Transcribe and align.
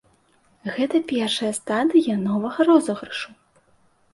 Гэта 0.77 1.01
першая 1.11 1.51
стадыя 1.59 2.17
новага 2.25 2.59
розыгрышу. 2.71 3.29